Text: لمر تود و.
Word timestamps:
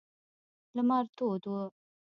لمر 0.75 1.05
تود 1.17 1.43
و. 1.51 1.53